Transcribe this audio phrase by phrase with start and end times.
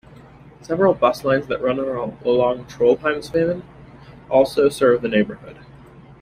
[0.61, 3.61] Several bus lines that run along Trondheimsveien
[4.31, 5.59] also serve the neighbourhood.